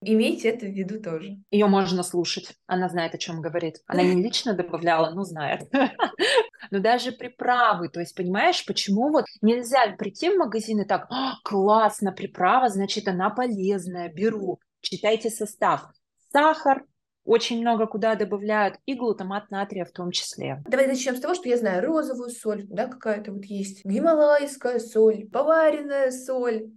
[0.02, 1.38] Имейте это в виду тоже.
[1.50, 2.52] Ее можно слушать.
[2.66, 3.76] Она знает, о чем говорит.
[3.86, 5.62] Она не лично добавляла, но знает.
[6.70, 11.34] Но даже приправы, то есть понимаешь, почему вот нельзя прийти в магазин и так, «А,
[11.44, 14.60] классно, приправа, значит, она полезная, беру.
[14.80, 15.90] Читайте состав.
[16.32, 16.84] Сахар,
[17.24, 20.62] очень много куда добавляют, и глутамат натрия в том числе.
[20.66, 25.28] Давай начнем с того, что я знаю розовую соль, да, какая-то вот есть, гималайская соль,
[25.30, 26.70] поваренная соль,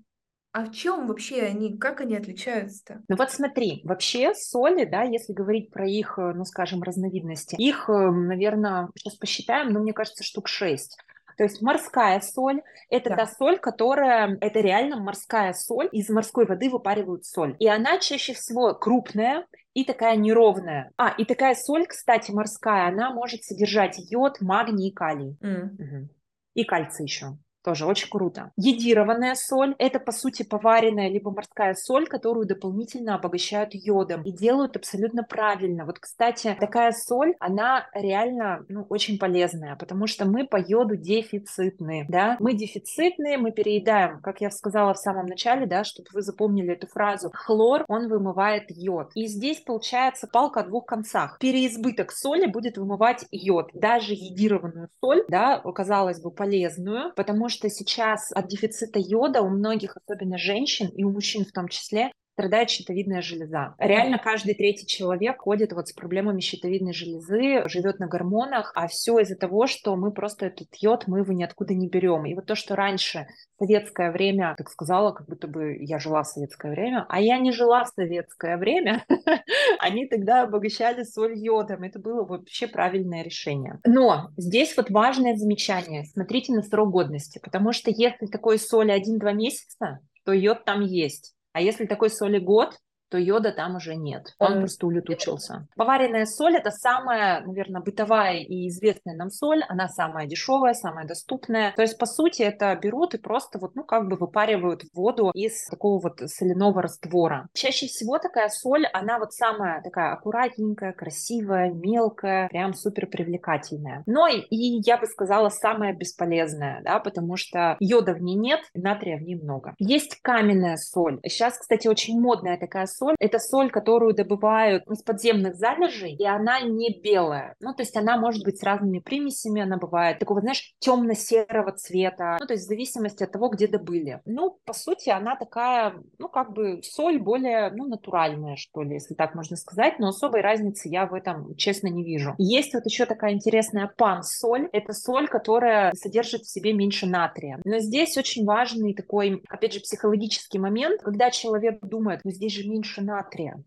[0.54, 3.02] а в чем вообще они, как они отличаются-то?
[3.08, 7.90] Ну вот смотри, вообще соли, да, если говорить про их, э, ну скажем, разновидности, их,
[7.90, 10.98] э, наверное, сейчас посчитаем, но мне кажется, штук шесть.
[11.38, 13.16] То есть морская соль– это да.
[13.16, 17.56] та соль, которая, это реально морская соль, из морской воды выпаривают соль.
[17.60, 20.92] И она чаще всего крупная и такая неровная.
[20.98, 25.36] А, и такая соль, кстати, морская, она может содержать йод, магний и калий.
[25.42, 25.74] Mm.
[25.74, 26.10] Угу.
[26.54, 27.38] И кальций еще.
[27.64, 28.52] Тоже очень круто.
[28.58, 34.24] Едированная соль– это, по сути, поваренная либо морская соль, которую дополнительно обогащают йодом.
[34.24, 35.86] И делают абсолютно правильно.
[35.86, 42.06] Вот, кстати, такая соль, она реально ну, очень полезная, потому что мы по йоду дефицитные.
[42.10, 42.36] Да?
[42.40, 46.88] Мы дефицитные, мы переедаем, как я сказала в самом начале, да, чтобы вы запомнили эту
[46.88, 47.32] фразу.
[47.34, 49.12] Хлор, он вымывает йод.
[49.16, 51.38] И здесь получается палка о двух концах.
[51.40, 53.70] Переизбыток соли будет вымывать йод.
[53.74, 59.96] Даже едированную соль, да, казалось бы, полезную, потому что сейчас от дефицита йода у многих,
[59.96, 63.76] особенно женщин и у мужчин в том числе, страдает щитовидная железа.
[63.78, 69.20] Реально каждый третий человек ходит вот с проблемами щитовидной железы, живет на гормонах, а все
[69.20, 72.26] из-за того, что мы просто этот йод, мы его ниоткуда не берем.
[72.26, 76.24] И вот то, что раньше в советское время, так сказала, как будто бы я жила
[76.24, 79.06] в советское время, а я не жила в советское время,
[79.80, 81.84] они тогда обогащали соль йодом.
[81.84, 83.80] Это было вообще правильное решение.
[83.86, 86.06] Но здесь вот важное замечание.
[86.06, 91.36] Смотрите на срок годности, потому что если такой соли 1-2 месяца, то йод там есть.
[91.54, 92.78] А если такой соли год,
[93.14, 94.34] то йода там уже нет.
[94.40, 95.68] Он, он просто улетучился.
[95.76, 99.62] Поваренная соль– это самая, наверное, бытовая и известная нам соль.
[99.70, 101.74] Она самая дешевая, самая доступная.
[101.76, 105.64] То есть, по сути, это берут и просто вот, ну, как бы выпаривают воду из
[105.68, 107.50] такого вот соляного раствора.
[107.54, 114.02] Чаще всего такая соль, она вот самая такая аккуратненькая, красивая, мелкая, прям супер привлекательная.
[114.08, 118.62] Но и, и я бы сказала, самая бесполезная, да, потому что йода в ней нет,
[118.74, 119.76] натрия в ней много.
[119.78, 121.20] Есть каменная соль.
[121.28, 123.03] Сейчас, кстати, очень модная такая соль.
[123.20, 127.56] Это соль, которую добывают из подземных залежей, и она не белая.
[127.60, 132.38] Ну, то есть она может быть с разными примесями, она бывает такого, знаешь, темно-серого цвета,
[132.40, 134.22] ну, то есть в зависимости от того, где добыли.
[134.26, 139.14] Ну, по сути, она такая, ну, как бы соль более, ну, натуральная, что ли, если
[139.14, 142.36] так можно сказать, но особой разницы я в этом, честно, не вижу.
[142.38, 144.70] Есть вот еще такая интересная пан-соль.
[144.72, 147.60] Это соль, которая содержит в себе меньше натрия.
[147.66, 152.68] Но здесь очень важный такой, опять же, психологический момент, когда человек думает, ну, здесь же
[152.68, 153.64] меньше натрия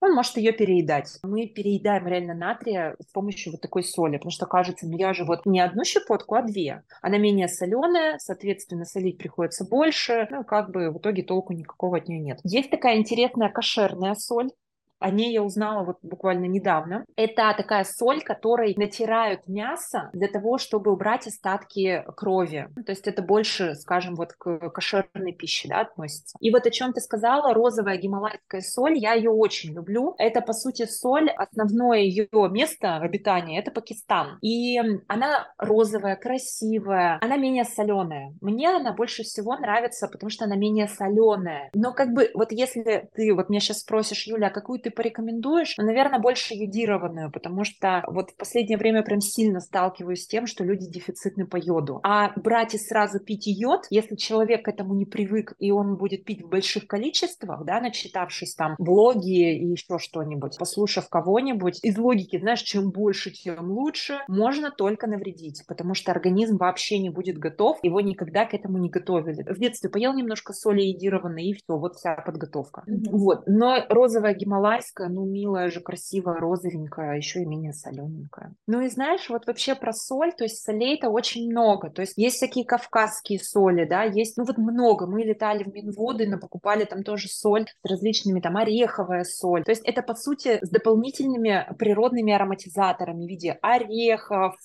[0.00, 1.18] он может ее переедать.
[1.22, 5.24] Мы переедаем реально натрия с помощью вот такой соли, потому что кажется, ну я же
[5.24, 6.84] вот не одну щепотку, а две.
[7.02, 12.08] Она менее соленая, соответственно, солить приходится больше, ну как бы в итоге толку никакого от
[12.08, 12.40] нее нет.
[12.44, 14.50] Есть такая интересная кошерная соль,
[14.98, 17.04] о ней я узнала вот буквально недавно.
[17.16, 22.68] Это такая соль, которой натирают мясо для того, чтобы убрать остатки крови.
[22.86, 26.36] То есть это больше, скажем, вот к кошерной пище да, относится.
[26.40, 30.14] И вот о чем ты сказала, розовая гималайская соль, я ее очень люблю.
[30.18, 34.38] Это, по сути, соль, основное ее место обитания, это Пакистан.
[34.42, 38.34] И она розовая, красивая, она менее соленая.
[38.40, 41.70] Мне она больше всего нравится, потому что она менее соленая.
[41.74, 44.94] Но как бы вот если ты вот меня сейчас спросишь, Юля, а какую ты ты
[44.94, 45.74] порекомендуешь?
[45.78, 50.46] Ну, наверное, больше йодированную, потому что вот в последнее время прям сильно сталкиваюсь с тем,
[50.46, 52.00] что люди дефицитны по йоду.
[52.02, 56.24] А брать и сразу пить йод, если человек к этому не привык, и он будет
[56.24, 62.38] пить в больших количествах, да, начитавшись там блоги и еще что-нибудь, послушав кого-нибудь, из логики,
[62.38, 67.78] знаешь, чем больше, тем лучше, можно только навредить, потому что организм вообще не будет готов,
[67.82, 69.42] его никогда к этому не готовили.
[69.42, 72.84] В детстве поел немножко соли йодированной, и все, вот вся подготовка.
[72.86, 73.10] Mm-hmm.
[73.10, 73.42] Вот.
[73.46, 78.54] Но розовая Гималай китайская, ну, милая же, красивая, розовенькая, а еще и менее солененькая.
[78.66, 81.90] Ну и знаешь, вот вообще про соль, то есть солей-то очень много.
[81.90, 85.06] То есть есть всякие кавказские соли, да, есть, ну вот много.
[85.06, 89.64] Мы летали в Минводы, но покупали там тоже соль с различными, там, ореховая соль.
[89.64, 94.56] То есть это, по сути, с дополнительными природными ароматизаторами в виде орехов,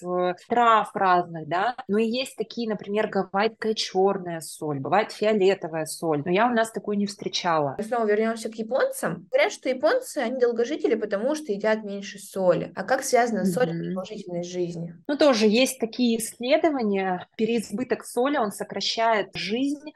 [0.48, 1.76] трав разных, да.
[1.88, 6.22] Но и есть такие, например, гавайская черная соль, бывает фиолетовая соль.
[6.26, 7.76] Но я у нас такую не встречала.
[7.80, 9.28] Снова вернемся к японцам.
[9.32, 12.72] Говорят, что японцы японцы, они долгожители, потому что едят меньше соли.
[12.76, 13.82] А как связана соль mm-hmm.
[13.82, 14.96] с продолжительность жизни?
[15.08, 17.28] Ну, тоже есть такие исследования.
[17.38, 19.92] Переизбыток соли, он сокращает жизнь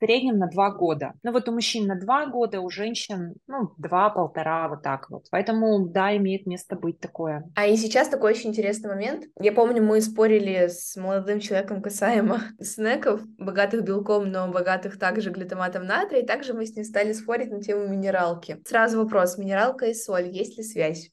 [0.00, 1.12] среднем на два года.
[1.22, 5.26] Ну вот у мужчин на два года, у женщин, ну, два-полтора, вот так вот.
[5.30, 7.44] Поэтому, да, имеет место быть такое.
[7.54, 9.24] А и сейчас такой очень интересный момент.
[9.38, 15.84] Я помню, мы спорили с молодым человеком касаемо снеков, богатых белком, но богатых также глютаматом
[15.84, 18.58] натрия, и также мы с ним стали спорить на тему минералки.
[18.66, 21.10] Сразу вопрос, минералка и соль, есть ли связь?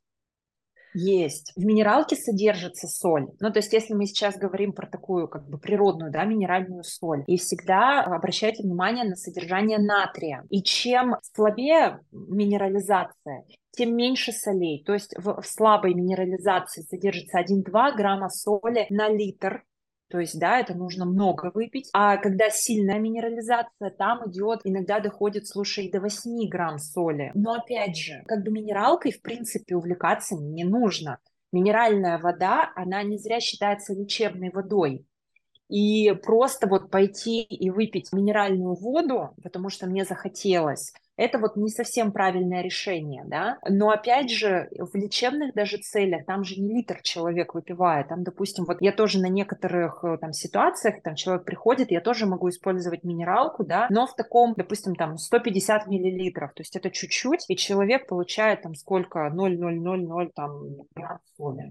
[0.99, 1.53] Есть.
[1.55, 3.27] В минералке содержится соль.
[3.39, 7.23] Ну, то есть, если мы сейчас говорим про такую, как бы, природную, да, минеральную соль,
[7.27, 10.43] и всегда обращайте внимание на содержание натрия.
[10.49, 14.83] И чем слабее минерализация, тем меньше солей.
[14.83, 19.63] То есть в, в слабой минерализации содержится 1-2 грамма соли на литр
[20.09, 21.89] то есть, да, это нужно много выпить.
[21.93, 27.31] А когда сильная минерализация, там идет, иногда доходит, слушай, до 8 грамм соли.
[27.35, 31.19] Но опять же, как бы минералкой, в принципе, увлекаться не нужно.
[31.51, 35.05] Минеральная вода, она не зря считается лечебной водой.
[35.69, 41.69] И просто вот пойти и выпить минеральную воду, потому что мне захотелось, это вот не
[41.69, 43.57] совсем правильное решение, да.
[43.67, 48.65] Но опять же, в лечебных даже целях, там же не литр человек выпивает, там, допустим,
[48.65, 53.03] вот я тоже на некоторых э, там ситуациях, там человек приходит, я тоже могу использовать
[53.03, 58.07] минералку, да, но в таком, допустим, там 150 миллилитров, то есть это чуть-чуть, и человек
[58.07, 60.61] получает там сколько, 0,000 там.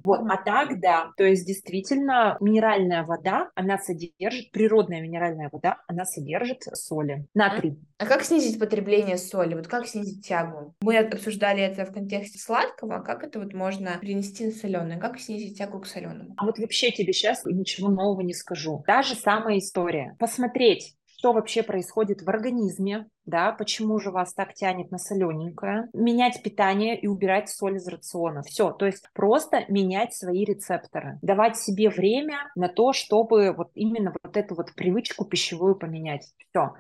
[0.05, 6.05] Вот, а так, да, то есть действительно минеральная вода, она содержит, природная минеральная вода, она
[6.05, 7.79] содержит соли, натрий.
[7.99, 9.36] А как снизить потребление соли?
[9.37, 9.55] Соли?
[9.55, 10.75] Вот как снизить тягу?
[10.81, 14.99] Мы обсуждали это в контексте сладкого, а как это вот можно перенести на соленое?
[14.99, 16.35] Как снизить тягу к соленому?
[16.37, 18.83] А вот вообще тебе сейчас ничего нового не скажу.
[18.87, 20.17] Та же самая история.
[20.19, 26.43] Посмотреть, что вообще происходит в организме, да, почему же вас так тянет на солененькое, менять
[26.43, 28.43] питание и убирать соль из рациона.
[28.43, 34.15] Все, то есть просто менять свои рецепторы, давать себе время на то, чтобы вот именно
[34.23, 36.33] вот эту вот привычку пищевую поменять.
[36.51, 36.75] Все.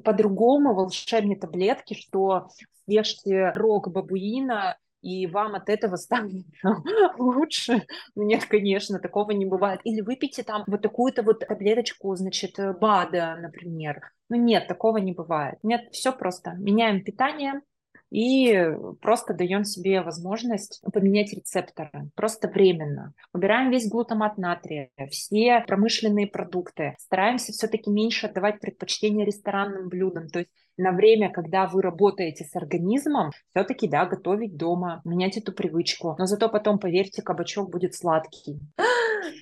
[0.00, 2.48] По-другому волшебные таблетки, что
[2.84, 6.46] съешьте рог бабуина, и вам от этого станет
[7.18, 7.86] лучше.
[8.14, 9.80] Ну, нет, конечно, такого не бывает.
[9.84, 14.00] Или выпейте там вот такую-то вот таблеточку, значит, БАДа, например.
[14.28, 15.58] Ну, нет, такого не бывает.
[15.62, 16.54] Нет, все просто.
[16.58, 17.62] Меняем питание,
[18.16, 23.12] и просто даем себе возможность поменять рецепторы, просто временно.
[23.34, 30.38] Убираем весь глутамат натрия, все промышленные продукты, стараемся все-таки меньше отдавать предпочтение ресторанным блюдам, то
[30.38, 36.16] есть на время, когда вы работаете с организмом, все-таки, да, готовить дома, менять эту привычку.
[36.18, 38.60] Но зато потом, поверьте, кабачок будет сладкий.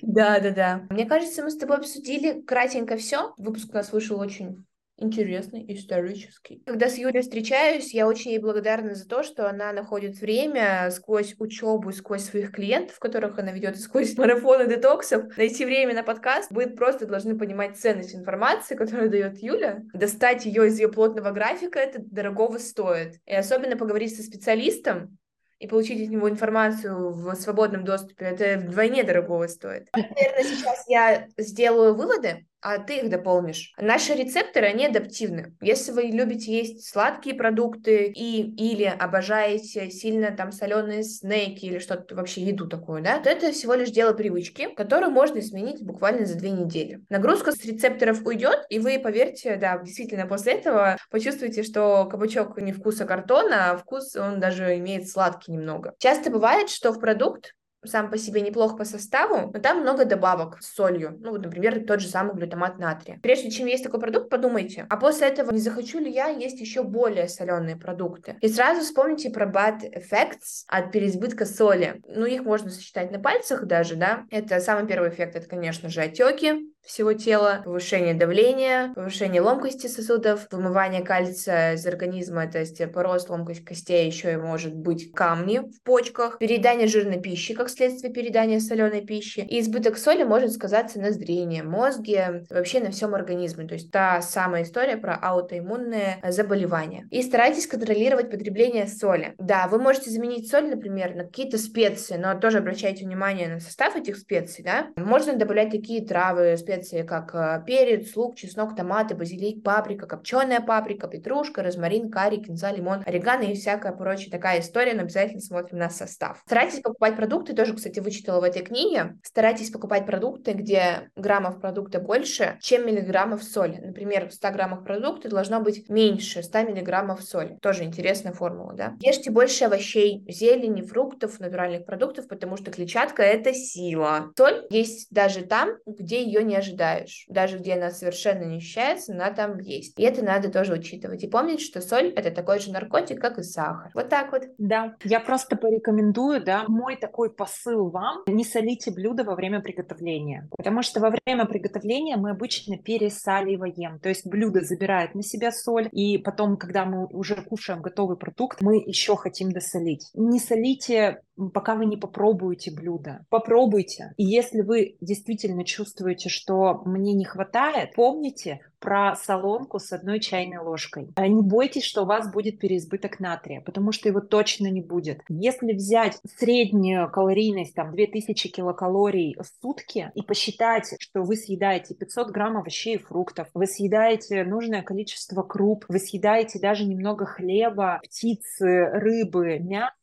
[0.01, 0.87] Да, да, да.
[0.89, 3.33] Мне кажется, мы с тобой обсудили кратенько все.
[3.37, 4.65] Выпуск у нас вышел очень
[4.97, 6.61] интересный, исторический.
[6.65, 11.35] Когда с Юлей встречаюсь, я очень ей благодарна за то, что она находит время сквозь
[11.37, 16.51] учебу, сквозь своих клиентов, которых она ведет, сквозь марафоны детоксов, найти время на подкаст.
[16.51, 19.81] Вы просто должны понимать ценность информации, которую дает Юля.
[19.93, 23.19] Достать ее из ее плотного графика, это дорогого стоит.
[23.25, 25.17] И особенно поговорить со специалистом,
[25.59, 29.87] и получить от него информацию в свободном доступе, это вдвойне дорогого стоит.
[29.95, 33.73] Наверное, сейчас я сделаю выводы, а ты их дополнишь.
[33.77, 35.55] Наши рецепторы, они адаптивны.
[35.61, 42.15] Если вы любите есть сладкие продукты и или обожаете сильно там соленые снеки или что-то
[42.15, 46.39] вообще еду такую, да, то это всего лишь дело привычки, которую можно изменить буквально за
[46.39, 47.01] две недели.
[47.09, 52.73] Нагрузка с рецепторов уйдет, и вы, поверьте, да, действительно после этого почувствуете, что кабачок не
[52.73, 55.93] вкуса картона, а вкус он даже имеет сладкий немного.
[55.99, 57.53] Часто бывает, что в продукт
[57.87, 61.17] сам по себе неплох по составу, но там много добавок с солью.
[61.19, 63.19] Ну, вот, например, тот же самый глютамат натрия.
[63.21, 66.83] Прежде чем есть такой продукт, подумайте, а после этого не захочу ли я есть еще
[66.83, 68.37] более соленые продукты?
[68.41, 72.01] И сразу вспомните про bad effects от переизбытка соли.
[72.07, 74.25] Ну, их можно сочетать на пальцах даже, да.
[74.29, 80.47] Это самый первый эффект, это, конечно же, отеки, всего тела, повышение давления, повышение ломкости сосудов,
[80.51, 85.81] вымывание кальция из организма, то есть порост, ломкость костей, еще и может быть камни в
[85.83, 91.11] почках, переедание жирной пищи, как следствие переедания соленой пищи, и избыток соли может сказаться на
[91.11, 97.07] зрении, мозге, вообще на всем организме, то есть та самая история про аутоиммунные заболевания.
[97.11, 99.33] И старайтесь контролировать потребление соли.
[99.37, 103.95] Да, вы можете заменить соль, например, на какие-то специи, но тоже обращайте внимание на состав
[103.95, 104.87] этих специй, да.
[104.95, 110.61] Можно добавлять такие травы, специи, специи, как э, перец, лук, чеснок, томаты, базилик, паприка, копченая
[110.61, 115.79] паприка, петрушка, розмарин, карри, кинза, лимон, орегано и всякая прочая такая история, но обязательно смотрим
[115.79, 116.41] на состав.
[116.45, 121.99] Старайтесь покупать продукты, тоже, кстати, вычитала в этой книге, старайтесь покупать продукты, где граммов продукта
[121.99, 123.77] больше, чем миллиграммов соли.
[123.77, 127.57] Например, в 100 граммах продукта должно быть меньше 100 миллиграммов соли.
[127.61, 128.93] Тоже интересная формула, да?
[128.99, 134.31] Ешьте больше овощей, зелени, фруктов, натуральных продуктов, потому что клетчатка– это сила.
[134.37, 137.25] Соль есть даже там, где ее не ожидаешь.
[137.29, 139.97] Даже где она совершенно не ощущается, она там есть.
[139.99, 141.23] И это надо тоже учитывать.
[141.23, 143.91] И помнить, что соль— это такой же наркотик, как и сахар.
[143.93, 144.43] Вот так вот.
[144.57, 150.49] Да, я просто порекомендую, да, мой такой посыл вам, не солите блюдо во время приготовления.
[150.57, 153.99] Потому что во время приготовления мы обычно пересаливаем.
[153.99, 158.61] То есть блюдо забирает на себя соль, и потом, когда мы уже кушаем готовый продукт,
[158.61, 160.09] мы еще хотим досолить.
[160.13, 161.21] Не солите
[161.53, 163.25] пока вы не попробуете блюдо.
[163.29, 164.13] Попробуйте.
[164.17, 170.59] И если вы действительно чувствуете, что мне не хватает, помните про солонку с одной чайной
[170.59, 171.11] ложкой.
[171.15, 175.21] А не бойтесь, что у вас будет переизбыток натрия, потому что его точно не будет.
[175.27, 182.29] Если взять среднюю калорийность, там, 2000 килокалорий в сутки и посчитать, что вы съедаете 500
[182.29, 188.85] грамм овощей и фруктов, вы съедаете нужное количество круп, вы съедаете даже немного хлеба, птицы,
[188.91, 189.95] рыбы, мяса,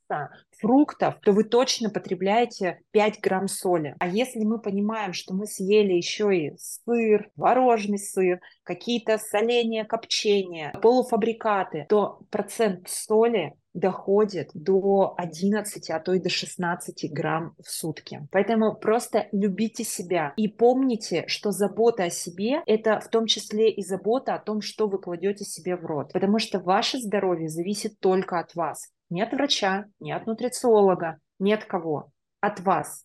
[0.59, 3.97] фруктов, то вы точно потребляете 5 грамм соли.
[3.99, 10.73] А если мы понимаем, что мы съели еще и сыр, творожный сыр, какие-то соления, копчения,
[10.81, 18.29] полуфабрикаты, то процент соли доходит до 11, а то и до 16 грамм в сутки.
[18.31, 23.83] Поэтому просто любите себя и помните, что забота о себе– это в том числе и
[23.83, 26.13] забота о том, что вы кладете себе в рот.
[26.13, 28.91] Потому что ваше здоровье зависит только от вас.
[29.13, 32.11] Не от врача, не от нутрициолога, не от кого.
[32.41, 33.05] От вас.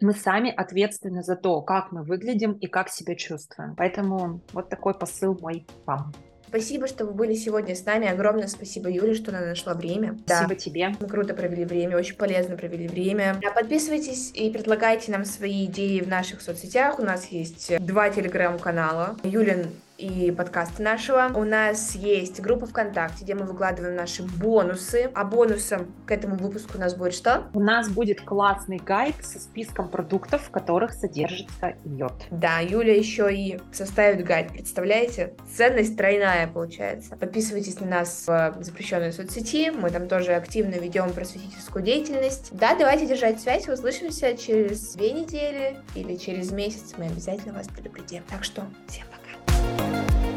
[0.00, 3.76] Мы сами ответственны за то, как мы выглядим и как себя чувствуем.
[3.76, 6.14] Поэтому вот такой посыл мой вам.
[6.48, 8.08] Спасибо, что вы были сегодня с нами.
[8.08, 10.16] Огромное спасибо Юле, что она нашла время.
[10.24, 10.54] Спасибо да.
[10.54, 10.88] тебе.
[10.98, 13.38] Мы круто провели время, очень полезно провели время.
[13.54, 16.98] Подписывайтесь и предлагайте нам свои идеи в наших соцсетях.
[16.98, 19.18] У нас есть два телеграм-канала.
[19.24, 19.66] Юлин
[20.02, 21.30] и подкаста нашего.
[21.34, 25.10] У нас есть группа ВКонтакте, где мы выкладываем наши бонусы.
[25.14, 27.44] А бонусом к этому выпуску у нас будет что?
[27.54, 32.14] У нас будет классный гайд со списком продуктов, в которых содержится йод.
[32.30, 35.34] Да, Юля еще и составит гайд, представляете?
[35.56, 37.16] Ценность тройная получается.
[37.16, 42.48] Подписывайтесь на нас в запрещенной соцсети, мы там тоже активно ведем просветительскую деятельность.
[42.52, 48.22] Да, давайте держать связь, услышимся через две недели или через месяц, мы обязательно вас предупредим.
[48.28, 49.11] Так что всем
[49.62, 50.31] うん。